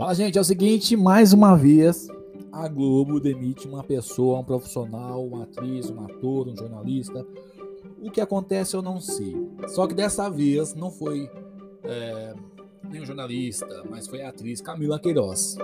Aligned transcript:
Fala, 0.00 0.14
gente, 0.14 0.38
é 0.38 0.40
o 0.40 0.44
seguinte, 0.44 0.96
mais 0.96 1.34
uma 1.34 1.54
vez, 1.54 2.08
a 2.50 2.66
Globo 2.66 3.20
demite 3.20 3.68
uma 3.68 3.84
pessoa, 3.84 4.38
um 4.38 4.44
profissional, 4.44 5.22
uma 5.22 5.42
atriz, 5.42 5.90
um 5.90 6.02
ator, 6.02 6.48
um 6.48 6.56
jornalista. 6.56 7.22
O 8.00 8.10
que 8.10 8.18
acontece 8.18 8.74
eu 8.74 8.80
não 8.80 8.98
sei. 8.98 9.36
Só 9.68 9.86
que 9.86 9.92
dessa 9.92 10.30
vez 10.30 10.74
não 10.74 10.90
foi 10.90 11.30
é, 11.84 12.32
nem 12.88 13.02
um 13.02 13.04
jornalista, 13.04 13.66
mas 13.90 14.08
foi 14.08 14.22
a 14.22 14.30
atriz 14.30 14.62
Camila 14.62 14.98
Queiroz. 14.98 15.58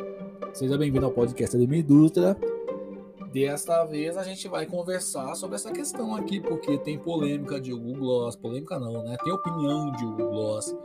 Seja 0.53 0.77
bem-vindo 0.77 1.07
ao 1.07 1.12
podcast 1.12 1.57
minha 1.57 1.80
indústria. 1.80 2.37
Desta 3.32 3.87
vez 3.87 4.18
a 4.18 4.23
gente 4.23 4.46
vai 4.48 4.66
conversar 4.66 5.34
sobre 5.34 5.57
essa 5.57 5.73
questão 5.73 6.14
aqui, 6.14 6.43
porque 6.43 6.77
tem 6.77 6.98
polêmica 6.98 7.59
de 7.59 7.73
Hugo 7.73 7.95
Gloss, 7.95 8.37
polêmica 8.37 8.79
não, 8.79 9.03
né? 9.03 9.16
Tem 9.25 9.32
opinião 9.32 9.91
de 9.93 10.05
Hugo 10.05 10.29
Gloss, 10.29 10.77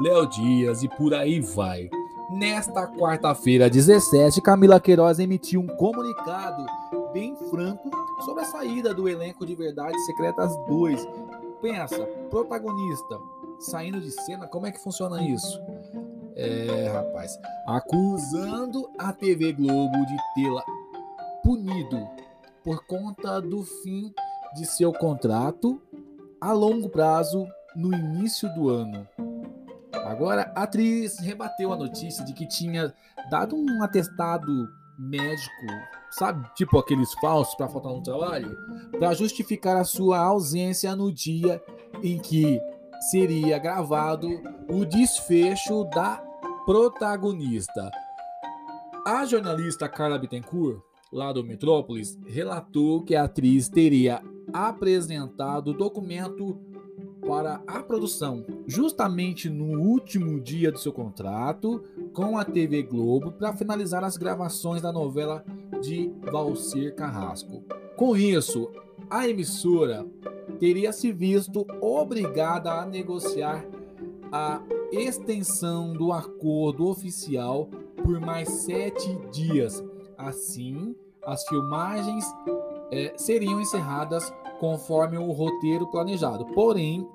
Léo 0.00 0.26
Dias 0.28 0.84
e 0.84 0.88
por 0.88 1.12
aí 1.12 1.40
vai. 1.40 1.90
Nesta 2.30 2.86
quarta-feira, 2.86 3.68
17, 3.68 4.40
Camila 4.40 4.78
Queiroz 4.78 5.18
emitiu 5.18 5.60
um 5.60 5.66
comunicado 5.66 6.64
bem 7.12 7.34
franco 7.50 7.90
sobre 8.24 8.42
a 8.42 8.46
saída 8.46 8.94
do 8.94 9.08
elenco 9.08 9.44
de 9.44 9.56
Verdades 9.56 10.04
Secretas 10.06 10.56
2. 10.68 11.08
Pensa, 11.60 12.06
protagonista 12.30 13.18
saindo 13.58 14.00
de 14.00 14.10
cena, 14.10 14.46
como 14.46 14.66
é 14.66 14.70
que 14.70 14.78
funciona 14.78 15.22
isso? 15.22 15.60
É, 16.36 16.88
rapaz, 16.88 17.38
acusando 17.66 18.88
a 18.98 19.12
TV 19.12 19.52
Globo 19.52 20.06
de 20.06 20.16
tê-la 20.34 20.64
punido 21.42 22.08
por 22.62 22.86
conta 22.86 23.40
do 23.40 23.64
fim 23.64 24.14
de 24.54 24.64
seu 24.66 24.92
contrato 24.92 25.80
a 26.40 26.52
longo 26.52 26.88
prazo 26.88 27.46
no 27.74 27.92
início 27.92 28.48
do 28.54 28.68
ano. 28.68 29.06
Agora, 29.92 30.52
a 30.54 30.62
atriz 30.62 31.18
rebateu 31.18 31.72
a 31.72 31.76
notícia 31.76 32.24
de 32.24 32.32
que 32.32 32.46
tinha 32.46 32.94
dado 33.30 33.56
um 33.56 33.82
atestado 33.82 34.68
médico, 34.98 35.66
sabe, 36.10 36.46
tipo 36.54 36.78
aqueles 36.78 37.12
falsos 37.14 37.54
para 37.54 37.68
faltar 37.68 37.92
no 37.92 38.02
trabalho, 38.02 38.56
para 38.98 39.14
justificar 39.14 39.76
a 39.76 39.84
sua 39.84 40.18
ausência 40.18 40.94
no 40.94 41.12
dia 41.12 41.62
em 42.02 42.18
que 42.18 42.60
seria 43.10 43.58
gravado 43.58 44.28
o 44.68 44.84
desfecho 44.84 45.84
da 45.84 46.22
protagonista. 46.66 47.90
A 49.06 49.24
jornalista 49.24 49.88
Carla 49.88 50.18
Bittencourt, 50.18 50.82
lá 51.10 51.32
do 51.32 51.42
Metrópolis, 51.42 52.18
relatou 52.26 53.02
que 53.02 53.16
a 53.16 53.24
atriz 53.24 53.68
teria 53.68 54.22
apresentado 54.52 55.68
o 55.68 55.76
documento 55.76 56.60
para 57.26 57.62
a 57.66 57.82
produção, 57.82 58.44
justamente 58.66 59.48
no 59.48 59.80
último 59.80 60.40
dia 60.40 60.72
do 60.72 60.78
seu 60.78 60.92
contrato 60.92 61.84
com 62.12 62.38
a 62.38 62.44
TV 62.44 62.82
Globo 62.82 63.32
para 63.32 63.52
finalizar 63.52 64.02
as 64.02 64.16
gravações 64.16 64.82
da 64.82 64.92
novela 64.92 65.44
de 65.80 66.12
Valcir 66.30 66.94
Carrasco. 66.94 67.62
Com 67.96 68.16
isso, 68.16 68.70
a 69.08 69.28
emissora 69.28 70.06
teria 70.58 70.92
se 70.92 71.12
visto 71.12 71.66
obrigada 71.80 72.72
a 72.72 72.86
negociar 72.86 73.64
a 74.32 74.62
extensão 74.92 75.92
do 75.92 76.12
acordo 76.12 76.86
oficial 76.88 77.68
por 78.02 78.20
mais 78.20 78.48
sete 78.48 79.16
dias. 79.32 79.84
Assim, 80.16 80.94
as 81.24 81.46
filmagens 81.48 82.24
é, 82.90 83.12
seriam 83.16 83.60
encerradas 83.60 84.32
conforme 84.60 85.16
o 85.16 85.32
roteiro 85.32 85.86
planejado. 85.86 86.44
Porém, 86.46 87.08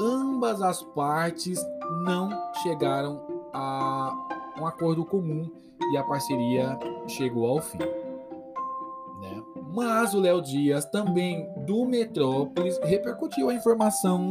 ambas 0.00 0.62
as 0.62 0.82
partes 0.82 1.58
não 2.04 2.30
chegaram 2.62 3.20
a 3.52 4.14
um 4.58 4.64
acordo 4.64 5.04
comum 5.04 5.50
e 5.92 5.96
a 5.96 6.04
parceria 6.04 6.78
chegou 7.08 7.46
ao 7.46 7.60
fim. 7.60 7.78
Né? 7.78 9.42
Mas 9.74 10.14
o 10.14 10.20
Léo 10.20 10.40
Dias, 10.40 10.84
também 10.86 11.46
do 11.66 11.84
Metrópolis, 11.84 12.78
repercutiu 12.84 13.50
a 13.50 13.54
informação 13.54 14.30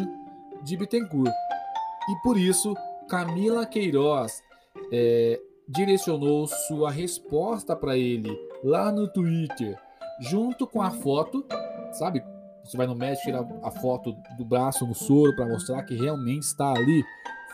de 0.63 0.77
Bittencourt. 0.77 1.33
E 2.09 2.15
por 2.23 2.37
isso, 2.37 2.73
Camila 3.09 3.65
Queiroz 3.65 4.41
é, 4.91 5.39
direcionou 5.67 6.47
sua 6.47 6.89
resposta 6.89 7.75
para 7.75 7.97
ele 7.97 8.31
lá 8.63 8.89
no 8.89 9.07
Twitter, 9.07 9.77
junto 10.21 10.65
com 10.65 10.81
a 10.81 10.89
foto, 10.89 11.45
sabe? 11.91 12.23
Você 12.63 12.77
vai 12.77 12.87
no 12.87 12.95
médico, 12.95 13.25
tira 13.25 13.47
a 13.61 13.71
foto 13.71 14.15
do 14.37 14.45
braço 14.45 14.87
no 14.87 14.95
soro 14.95 15.35
para 15.35 15.45
mostrar 15.45 15.83
que 15.83 15.95
realmente 15.95 16.43
está 16.43 16.71
ali. 16.71 17.03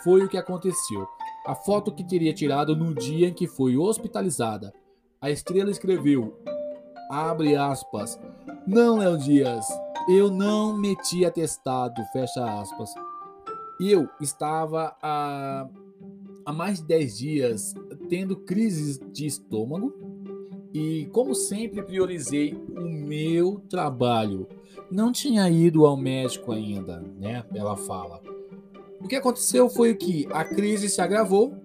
Foi 0.04 0.24
o 0.24 0.30
que 0.30 0.38
aconteceu. 0.38 1.08
A 1.46 1.56
foto 1.56 1.92
que 1.92 2.04
teria 2.04 2.34
tirado 2.34 2.76
no 2.76 2.94
dia 2.94 3.28
em 3.28 3.34
que 3.34 3.48
foi 3.48 3.76
hospitalizada. 3.76 4.74
A 5.20 5.30
estrela 5.30 5.72
escreveu, 5.72 6.40
abre 7.10 7.56
aspas, 7.56 8.20
não, 8.66 9.00
Léo 9.00 9.18
Dias, 9.18 9.66
eu 10.08 10.30
não 10.30 10.78
meti 10.78 11.26
atestado, 11.26 12.02
fecha 12.14 12.62
aspas. 12.62 12.94
Eu 13.82 14.08
estava 14.22 14.96
há, 15.02 15.68
há 16.46 16.54
mais 16.54 16.80
de 16.80 16.86
10 16.86 17.18
dias 17.18 17.74
tendo 18.10 18.38
crises 18.38 19.00
de 19.12 19.26
estômago 19.26 19.94
e, 20.74 21.08
como 21.12 21.34
sempre, 21.34 21.82
priorizei 21.82 22.54
o 22.54 22.82
meu 22.82 23.62
trabalho. 23.70 24.48
Não 24.92 25.12
tinha 25.12 25.50
ido 25.50 25.86
ao 25.86 25.98
médico 25.98 26.52
ainda, 26.52 27.04
né? 27.18 27.44
Ela 27.54 27.76
fala. 27.76 28.22
O 29.02 29.08
que 29.08 29.16
aconteceu 29.16 29.70
foi 29.70 29.96
que 29.96 30.28
a 30.32 30.44
crise 30.44 30.90
se 30.90 31.02
agravou 31.02 31.56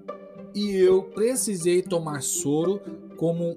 e 0.54 0.70
eu 0.70 1.02
precisei 1.02 1.82
tomar 1.82 2.22
soro 2.22 2.80
como 3.16 3.56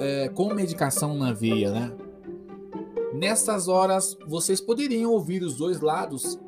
é, 0.00 0.28
com 0.28 0.52
medicação 0.52 1.14
na 1.14 1.32
veia, 1.32 1.70
né? 1.70 1.92
Nessas 3.14 3.68
horas, 3.68 4.16
vocês 4.26 4.60
poderiam 4.60 5.12
ouvir 5.12 5.42
os 5.42 5.56
dois 5.56 5.80
lados? 5.80 6.38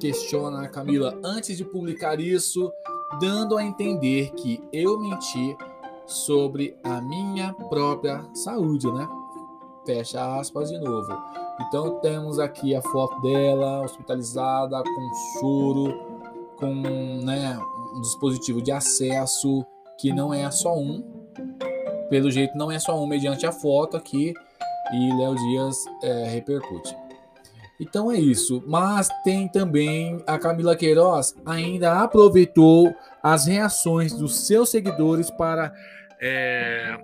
Questiona 0.00 0.62
a 0.62 0.68
Camila 0.68 1.18
antes 1.22 1.56
de 1.56 1.64
publicar 1.64 2.18
isso, 2.18 2.72
dando 3.20 3.56
a 3.56 3.64
entender 3.64 4.32
que 4.32 4.60
eu 4.72 4.98
menti 4.98 5.56
sobre 6.06 6.76
a 6.82 7.00
minha 7.00 7.52
própria 7.68 8.24
saúde, 8.34 8.90
né? 8.92 9.08
Fecha 9.86 10.38
aspas 10.38 10.70
de 10.70 10.78
novo. 10.78 11.12
Então 11.60 12.00
temos 12.00 12.38
aqui 12.38 12.74
a 12.74 12.82
foto 12.82 13.20
dela 13.20 13.82
hospitalizada 13.82 14.82
com 14.82 15.14
soro, 15.38 15.94
com 16.56 16.74
né, 17.22 17.58
um 17.94 18.00
dispositivo 18.00 18.60
de 18.62 18.72
acesso 18.72 19.64
que 19.98 20.12
não 20.12 20.32
é 20.32 20.50
só 20.50 20.76
um. 20.76 21.02
Pelo 22.10 22.30
jeito 22.30 22.56
não 22.56 22.70
é 22.70 22.78
só 22.78 23.00
um 23.00 23.06
mediante 23.06 23.46
a 23.46 23.52
foto 23.52 23.96
aqui 23.96 24.34
e 24.92 25.12
Léo 25.16 25.34
Dias 25.34 25.84
é, 26.02 26.24
repercute. 26.28 27.03
Então 27.84 28.10
é 28.10 28.18
isso. 28.18 28.64
Mas 28.66 29.08
tem 29.22 29.46
também 29.46 30.22
a 30.26 30.38
Camila 30.38 30.74
Queiroz 30.74 31.34
ainda 31.44 32.02
aproveitou 32.02 32.94
as 33.22 33.46
reações 33.46 34.12
dos 34.14 34.46
seus 34.46 34.70
seguidores 34.70 35.30
para 35.30 35.72
é, 36.18 36.98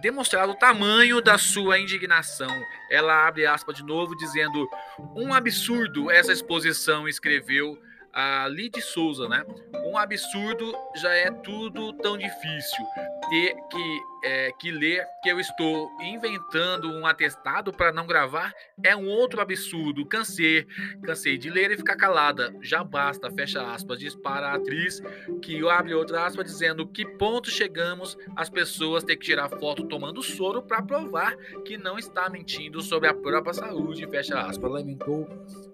demonstrar 0.00 0.48
o 0.48 0.54
tamanho 0.54 1.20
da 1.20 1.36
sua 1.36 1.78
indignação. 1.78 2.50
Ela 2.88 3.26
abre 3.26 3.46
aspas 3.46 3.76
de 3.76 3.82
novo, 3.82 4.16
dizendo: 4.16 4.68
um 5.16 5.34
absurdo 5.34 6.08
essa 6.08 6.32
exposição, 6.32 7.08
escreveu 7.08 7.76
a 8.12 8.46
Lid 8.48 8.80
Souza, 8.80 9.28
né? 9.28 9.44
Um 9.86 9.98
absurdo 9.98 10.72
já 10.94 11.12
é 11.12 11.30
tudo 11.30 11.92
tão 11.94 12.16
difícil. 12.16 12.84
Ter 13.32 13.56
que, 13.70 14.00
é, 14.24 14.52
que 14.52 14.70
ler 14.70 15.06
que 15.22 15.30
eu 15.30 15.40
estou 15.40 15.90
inventando 16.02 16.90
um 16.90 17.06
atestado 17.06 17.72
para 17.72 17.90
não 17.90 18.06
gravar 18.06 18.52
é 18.84 18.94
um 18.94 19.08
outro 19.08 19.40
absurdo. 19.40 20.04
Cansei, 20.04 20.66
cansei 21.02 21.38
de 21.38 21.48
ler 21.48 21.70
e 21.70 21.78
ficar 21.78 21.96
calada. 21.96 22.54
Já 22.60 22.84
basta, 22.84 23.30
fecha 23.30 23.62
aspas, 23.72 23.98
diz 23.98 24.14
para 24.14 24.50
a 24.50 24.56
atriz, 24.56 25.00
que 25.40 25.66
abre 25.66 25.94
outra 25.94 26.26
aspa 26.26 26.44
dizendo 26.44 26.86
que 26.86 27.06
ponto 27.06 27.50
chegamos 27.50 28.18
as 28.36 28.50
pessoas 28.50 29.02
ter 29.02 29.16
que 29.16 29.24
tirar 29.24 29.48
foto 29.48 29.84
tomando 29.84 30.22
soro 30.22 30.60
para 30.60 30.82
provar 30.82 31.34
que 31.64 31.78
não 31.78 31.98
está 31.98 32.28
mentindo 32.28 32.82
sobre 32.82 33.08
a 33.08 33.14
própria 33.14 33.54
saúde, 33.54 34.06
fecha 34.08 34.38
aspas. 34.42 34.70
Lamentou 34.70 35.26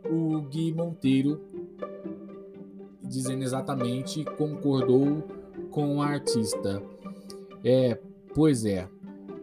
o 0.04 0.43
Gui 0.43 0.72
Monteiro 0.72 1.44
dizendo 3.02 3.43
exatamente 3.43 4.25
concordou 4.25 5.26
com 5.72 5.96
o 5.96 6.02
artista. 6.02 6.81
É, 7.64 7.99
pois 8.34 8.64
é. 8.64 8.88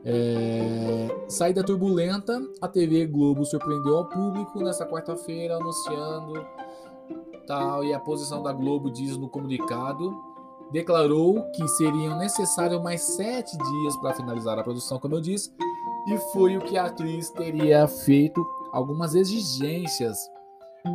é. 0.03 1.25
Saída 1.27 1.63
turbulenta, 1.63 2.41
a 2.61 2.67
TV 2.67 3.05
Globo 3.05 3.45
surpreendeu 3.45 3.97
ao 3.97 4.05
público 4.05 4.59
nessa 4.61 4.85
quarta-feira 4.85 5.55
anunciando 5.55 6.45
tal 7.47 7.83
e 7.83 7.93
a 7.93 7.99
posição 7.99 8.41
da 8.41 8.51
Globo 8.51 8.89
diz 8.89 9.17
no 9.17 9.29
comunicado 9.29 10.15
declarou 10.71 11.43
que 11.51 11.67
seriam 11.67 12.17
necessários 12.17 12.81
mais 12.81 13.01
sete 13.01 13.57
dias 13.57 13.95
para 13.97 14.13
finalizar 14.13 14.57
a 14.57 14.63
produção, 14.63 14.99
como 14.99 15.15
eu 15.15 15.21
disse, 15.21 15.53
e 16.07 16.17
foi 16.33 16.57
o 16.57 16.61
que 16.61 16.77
a 16.77 16.85
atriz 16.85 17.29
teria 17.29 17.87
feito 17.87 18.45
algumas 18.71 19.15
exigências 19.15 20.17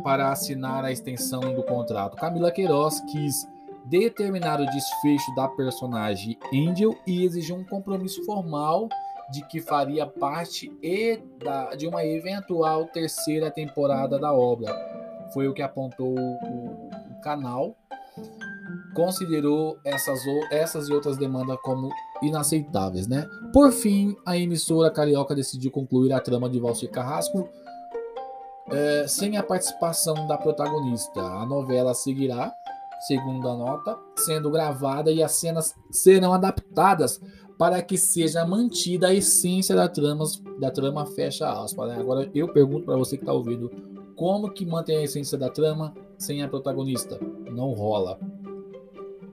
para 0.03 0.31
assinar 0.31 0.85
a 0.85 0.91
extensão 0.91 1.41
do 1.53 1.63
contrato. 1.63 2.15
Camila 2.17 2.51
Queiroz 2.51 3.01
quis 3.11 3.45
determinar 3.85 4.59
o 4.59 4.65
desfecho 4.65 5.33
da 5.35 5.47
personagem 5.47 6.37
Angel 6.53 6.95
e 7.05 7.23
exigiu 7.23 7.55
um 7.55 7.63
compromisso 7.63 8.23
formal 8.25 8.87
de 9.31 9.45
que 9.47 9.61
faria 9.61 10.05
parte 10.05 10.71
de 11.77 11.87
uma 11.87 12.05
eventual 12.05 12.85
terceira 12.87 13.49
temporada 13.49 14.19
da 14.19 14.33
obra. 14.33 14.73
Foi 15.33 15.47
o 15.47 15.53
que 15.53 15.61
apontou 15.61 16.13
o, 16.13 16.89
canal. 17.21 17.75
Considerou 18.95 19.77
essas, 19.85 20.19
essas 20.51 20.89
e 20.89 20.93
outras 20.93 21.17
demandas 21.17 21.57
como 21.61 21.89
inaceitáveis, 22.21 23.07
né? 23.07 23.25
Por 23.53 23.71
fim, 23.71 24.15
a 24.25 24.37
emissora 24.37 24.91
carioca 24.91 25.35
decidiu 25.35 25.71
concluir 25.71 26.11
a 26.11 26.19
trama 26.19 26.49
de 26.49 26.59
Valcir 26.59 26.89
Carrasco 26.89 27.47
é, 28.69 29.05
sem 29.07 29.37
a 29.37 29.43
participação 29.43 30.27
da 30.27 30.37
protagonista. 30.37 31.21
A 31.21 31.45
novela 31.45 31.93
seguirá, 31.93 32.51
segundo 33.07 33.47
a 33.47 33.55
nota, 33.55 33.97
sendo 34.15 34.51
gravada 34.51 35.11
e 35.11 35.23
as 35.23 35.31
cenas 35.33 35.75
serão 35.89 36.33
adaptadas 36.33 37.19
para 37.57 37.81
que 37.81 37.97
seja 37.97 38.45
mantida 38.45 39.07
a 39.07 39.13
essência 39.13 39.75
da 39.75 39.87
trama, 39.87 40.25
da 40.59 40.71
trama 40.71 41.05
fecha 41.05 41.47
aspas. 41.47 41.89
Né? 41.89 41.97
Agora 41.99 42.29
eu 42.33 42.47
pergunto 42.47 42.85
para 42.85 42.97
você 42.97 43.17
que 43.17 43.23
está 43.23 43.33
ouvindo, 43.33 43.71
como 44.15 44.51
que 44.51 44.65
mantém 44.65 44.97
a 44.97 45.03
essência 45.03 45.37
da 45.37 45.49
trama 45.49 45.93
sem 46.17 46.41
a 46.41 46.47
protagonista? 46.47 47.19
Não 47.51 47.71
rola. 47.71 48.19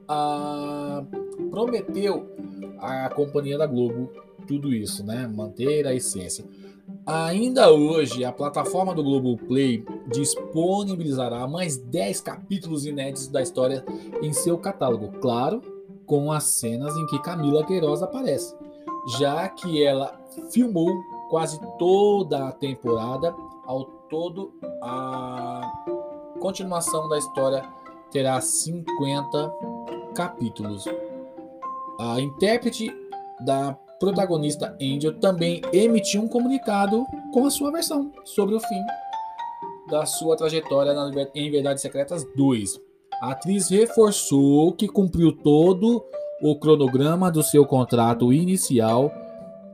Ah, 0.07 1.05
prometeu 1.51 2.27
a 2.79 3.09
companhia 3.11 3.59
da 3.59 3.67
Globo 3.67 4.11
tudo 4.47 4.73
isso, 4.73 5.05
né? 5.05 5.27
Manter 5.27 5.87
a 5.87 5.95
essência. 5.95 6.45
Ainda 7.09 7.73
hoje, 7.73 8.23
a 8.23 8.31
plataforma 8.31 8.95
do 8.95 9.03
Globo 9.03 9.35
Play 9.39 9.83
disponibilizará 10.09 11.49
mais 11.49 11.79
10 11.79 12.21
capítulos 12.21 12.85
inéditos 12.85 13.29
da 13.29 13.41
história 13.41 13.83
em 14.21 14.31
seu 14.35 14.59
catálogo. 14.59 15.13
Claro, 15.19 15.63
com 16.05 16.31
as 16.31 16.45
cenas 16.45 16.95
em 16.95 17.07
que 17.07 17.19
Camila 17.23 17.65
Queiroz 17.65 18.03
aparece, 18.03 18.55
já 19.19 19.49
que 19.49 19.83
ela 19.83 20.21
filmou 20.51 20.95
quase 21.31 21.59
toda 21.79 22.49
a 22.49 22.53
temporada. 22.53 23.35
Ao 23.65 23.85
todo, 24.11 24.53
a 24.83 25.63
continuação 26.39 27.09
da 27.09 27.17
história 27.17 27.63
terá 28.11 28.39
50 28.39 29.51
capítulos. 30.15 30.85
A 31.99 32.21
intérprete 32.21 32.95
da 33.41 33.79
protagonista 33.99 34.77
Angel 34.81 35.19
também 35.19 35.61
emitiu 35.73 36.23
um 36.23 36.29
comunicado 36.29 37.05
com 37.33 37.47
a 37.47 37.51
sua 37.51 37.71
versão 37.71 38.13
sobre 38.25 38.55
o 38.55 38.61
fim 38.61 38.83
da 39.89 40.05
sua 40.05 40.37
trajetória 40.37 40.95
em 41.35 41.51
Verdades 41.51 41.83
Secretas 41.83 42.25
2. 42.37 42.79
A 43.21 43.33
atriz 43.33 43.69
reforçou 43.69 44.73
que 44.73 44.87
cumpriu 44.87 45.33
todo 45.33 46.05
o 46.43 46.57
cronograma 46.57 47.31
do 47.33 47.43
seu 47.43 47.67
contrato 47.67 48.33
inicial 48.33 49.11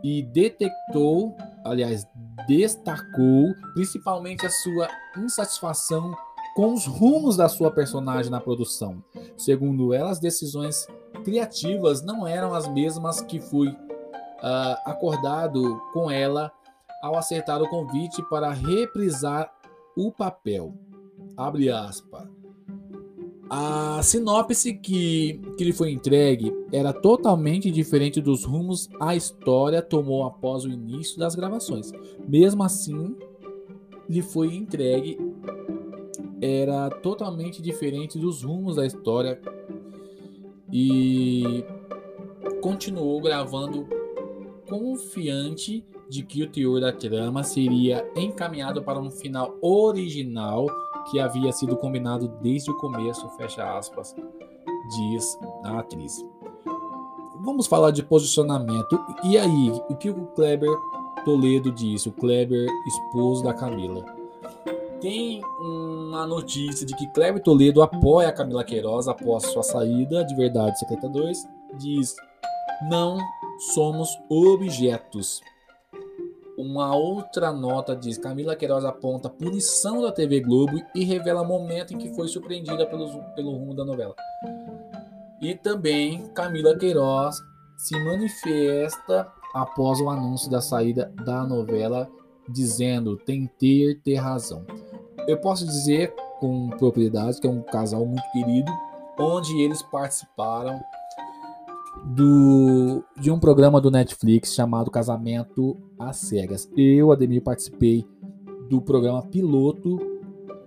e 0.03 0.23
detectou, 0.23 1.37
aliás, 1.65 2.07
destacou 2.47 3.55
principalmente 3.75 4.47
a 4.47 4.51
sua 4.51 4.89
insatisfação 5.19 6.15
com 6.55 6.73
os 6.73 6.87
rumos 6.87 7.37
da 7.37 7.49
sua 7.49 7.71
personagem 7.71 8.31
na 8.31 8.41
produção. 8.41 9.03
Segundo 9.37 9.93
ela, 9.93 10.11
as 10.11 10.21
decisões 10.21 10.87
criativas 11.25 12.03
não 12.03 12.27
eram 12.27 12.55
as 12.55 12.69
mesmas 12.69 13.21
que 13.21 13.41
foi 13.41 13.75
uh, 14.45 14.77
acordado 14.85 15.81
com 15.95 16.11
ela 16.11 16.53
ao 17.03 17.17
acertar 17.17 17.63
o 17.63 17.69
convite 17.69 18.23
para 18.29 18.53
reprisar 18.53 19.51
o 19.97 20.13
papel. 20.13 20.75
Abre. 21.37 21.71
A 23.51 24.01
sinopse 24.03 24.75
que, 24.75 25.41
que 25.57 25.65
lhe 25.65 25.73
foi 25.73 25.91
entregue 25.91 26.53
era 26.73 26.93
totalmente 26.93 27.71
diferente 27.71 28.21
dos 28.21 28.45
rumos 28.45 28.89
a 29.01 29.15
história 29.15 29.83
tomou 29.83 30.25
após 30.25 30.65
o 30.65 30.69
início 30.69 31.19
das 31.19 31.35
gravações. 31.35 31.93
Mesmo 32.27 32.63
assim, 32.63 33.17
lhe 34.09 34.23
foi 34.23 34.55
entregue 34.55 35.19
era 36.41 36.91
totalmente 36.91 37.63
diferente 37.63 38.19
dos 38.19 38.43
rumos 38.43 38.77
da 38.77 38.85
história 38.85 39.41
e 40.71 41.65
continuou 42.61 43.21
gravando 43.21 43.87
confiante 44.69 45.85
de 46.09 46.23
que 46.23 46.43
o 46.43 46.51
teor 46.51 46.81
da 46.81 46.93
trama 46.93 47.43
seria 47.43 48.09
encaminhado 48.17 48.83
para 48.83 48.99
um 48.99 49.11
final 49.11 49.57
original 49.61 50.67
que 51.11 51.21
havia 51.21 51.53
sido 51.53 51.77
combinado 51.77 52.29
desde 52.41 52.71
o 52.71 52.77
começo, 52.77 53.29
fecha 53.31 53.77
aspas, 53.77 54.15
diz 54.97 55.39
a 55.65 55.79
atriz. 55.81 56.25
Vamos 57.45 57.67
falar 57.67 57.91
de 57.91 58.03
posicionamento. 58.03 58.99
E 59.23 59.37
aí, 59.37 59.71
o 59.89 59.97
que 59.97 60.09
o 60.09 60.27
Kleber 60.29 60.75
Toledo 61.25 61.71
disse? 61.71 62.09
O 62.09 62.13
Kleber, 62.13 62.67
esposo 62.87 63.45
da 63.45 63.53
Camila. 63.53 64.05
Tem 65.01 65.43
uma 65.61 66.27
notícia 66.27 66.87
de 66.87 66.97
que 66.97 67.07
Kleber 67.09 67.43
Toledo 67.43 67.83
apoia 67.83 68.29
a 68.29 68.33
Camila 68.33 68.65
Queiroz 68.65 69.09
após 69.09 69.45
sua 69.47 69.63
saída 69.63 70.25
de 70.25 70.35
Verdade 70.35 70.79
Secreta 70.79 71.07
2. 71.07 71.47
Diz: 71.75 72.17
Não 72.89 73.19
somos 73.73 74.11
objetos. 74.29 75.41
Uma 76.59 76.95
outra 76.95 77.51
nota 77.51 77.97
diz: 77.97 78.19
Camila 78.19 78.55
Queiroz 78.55 78.85
aponta 78.85 79.31
punição 79.31 80.03
da 80.03 80.13
TV 80.13 80.41
Globo 80.41 80.83
e 80.95 81.03
revela 81.03 81.43
momento 81.43 81.95
em 81.95 81.99
que 81.99 82.15
foi 82.15 82.29
surpreendida 82.29 82.87
pelo, 82.87 83.23
pelo 83.35 83.53
rumo 83.53 83.75
da 83.75 83.85
novela. 83.85 84.15
E 85.41 85.55
também 85.55 86.29
Camila 86.35 86.77
Queiroz 86.77 87.37
se 87.79 87.99
manifesta 87.99 89.33
após 89.55 90.01
o 90.01 90.11
anúncio 90.11 90.51
da 90.51 90.61
saída 90.61 91.11
da 91.25 91.43
novela, 91.45 92.11
dizendo: 92.49 93.17
tem 93.17 93.47
ter 93.47 94.01
ter 94.03 94.17
razão. 94.17 94.67
Eu 95.27 95.39
posso 95.39 95.65
dizer 95.65 96.15
com 96.39 96.69
propriedade 96.71 97.41
que 97.41 97.47
é 97.47 97.51
um 97.51 97.63
casal 97.63 98.05
muito 98.05 98.31
querido, 98.31 98.71
onde 99.19 99.59
eles 99.63 99.81
participaram 99.81 100.79
do, 102.05 103.03
de 103.19 103.31
um 103.31 103.39
programa 103.39 103.81
do 103.81 103.91
Netflix 103.91 104.55
chamado 104.55 104.91
Casamento 104.91 105.77
às 105.99 106.17
Cegas. 106.17 106.71
Eu, 106.77 107.11
Ademir, 107.11 107.43
participei 107.43 108.07
do 108.69 108.81
programa 108.81 109.23
piloto. 109.23 109.99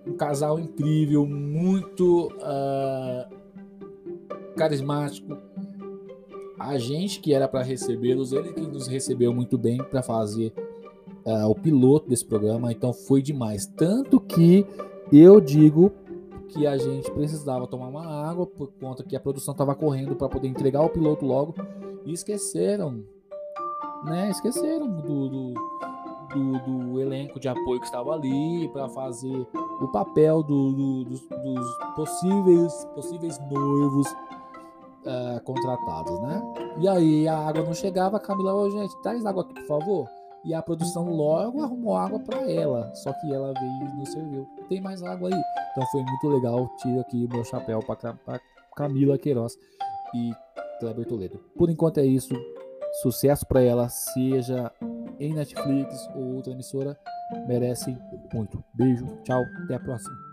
Um 0.06 0.14
casal 0.14 0.58
incrível, 0.58 1.26
muito 1.26 2.28
uh, 2.28 3.28
carismático. 4.56 5.36
A 6.58 6.76
gente 6.76 7.20
que 7.20 7.32
era 7.32 7.46
para 7.46 7.62
recebê-los, 7.62 8.32
ele 8.32 8.52
que 8.52 8.62
nos 8.62 8.88
recebeu 8.88 9.32
muito 9.32 9.56
bem 9.56 9.78
para 9.78 10.02
fazer 10.02 10.52
uh, 11.24 11.46
o 11.48 11.54
piloto 11.54 12.08
desse 12.08 12.24
programa. 12.24 12.72
Então 12.72 12.92
foi 12.92 13.22
demais. 13.22 13.66
Tanto 13.66 14.18
que 14.18 14.66
eu 15.12 15.40
digo 15.40 15.92
que 16.48 16.66
a 16.66 16.76
gente 16.76 17.10
precisava 17.10 17.66
tomar 17.66 17.88
uma 17.88 18.28
água 18.28 18.46
por 18.46 18.72
conta 18.80 19.04
que 19.04 19.16
a 19.16 19.20
produção 19.20 19.52
estava 19.52 19.74
correndo 19.74 20.16
para 20.16 20.28
poder 20.28 20.48
entregar 20.48 20.82
o 20.82 20.88
piloto 20.88 21.24
logo 21.24 21.54
e 22.04 22.12
esqueceram, 22.12 23.04
né? 24.04 24.30
Esqueceram 24.30 24.88
do, 24.88 25.28
do, 25.28 25.54
do, 26.34 26.58
do 26.58 27.00
elenco 27.00 27.38
de 27.38 27.48
apoio 27.48 27.80
que 27.80 27.86
estava 27.86 28.12
ali 28.12 28.68
para 28.72 28.88
fazer 28.88 29.46
o 29.80 29.88
papel 29.88 30.42
do, 30.42 31.04
dos, 31.04 31.20
dos, 31.20 31.78
possíveis 31.94 32.84
possíveis 32.94 33.38
noivos 33.50 34.10
uh, 34.10 35.42
contratados, 35.44 36.18
né? 36.20 36.42
E 36.78 36.88
aí 36.88 37.28
a 37.28 37.38
água 37.38 37.62
não 37.62 37.74
chegava, 37.74 38.16
a 38.16 38.20
Camila, 38.20 38.54
oh, 38.54 38.70
gente, 38.70 38.96
traz 39.02 39.24
água 39.24 39.42
aqui, 39.42 39.54
por 39.54 39.66
favor 39.66 40.17
e 40.44 40.54
a 40.54 40.62
produção 40.62 41.08
logo 41.10 41.62
arrumou 41.62 41.96
água 41.96 42.20
para 42.20 42.50
ela, 42.50 42.94
só 42.94 43.12
que 43.12 43.32
ela 43.32 43.52
veio 43.52 43.90
e 43.92 43.98
nos 43.98 44.10
serviu. 44.10 44.46
Tem 44.68 44.80
mais 44.80 45.02
água 45.02 45.28
aí. 45.28 45.42
Então 45.72 45.86
foi 45.90 46.02
muito 46.02 46.28
legal. 46.28 46.68
Tiro 46.78 47.00
aqui 47.00 47.28
meu 47.28 47.44
chapéu 47.44 47.80
para 47.80 48.40
Camila 48.76 49.18
Queiroz 49.18 49.58
e 50.14 50.32
Kleber 50.80 51.06
Toledo. 51.06 51.38
Por 51.56 51.70
enquanto 51.70 51.98
é 51.98 52.06
isso. 52.06 52.34
Sucesso 53.02 53.46
para 53.46 53.60
ela, 53.60 53.88
seja 53.88 54.72
em 55.20 55.34
Netflix 55.34 56.08
ou 56.14 56.36
outra 56.36 56.52
emissora, 56.52 56.98
merece 57.46 57.96
muito. 58.32 58.62
Beijo, 58.74 59.06
tchau, 59.24 59.44
até 59.64 59.74
a 59.74 59.80
próxima. 59.80 60.27